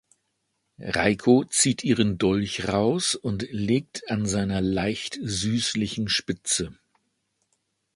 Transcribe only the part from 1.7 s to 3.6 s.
ihren Dolch raus und